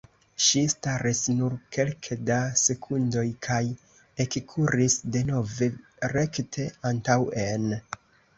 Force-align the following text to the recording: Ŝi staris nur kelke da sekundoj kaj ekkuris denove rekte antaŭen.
Ŝi 0.43 0.61
staris 0.71 1.19
nur 1.41 1.55
kelke 1.75 2.17
da 2.29 2.37
sekundoj 2.61 3.25
kaj 3.49 3.59
ekkuris 4.25 4.97
denove 5.17 5.69
rekte 6.17 6.67
antaŭen. 6.93 7.71